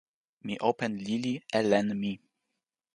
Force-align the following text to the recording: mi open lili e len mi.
mi 0.45 0.53
open 0.69 0.93
lili 1.05 1.33
e 1.57 1.59
len 1.69 1.87
mi. 2.01 2.13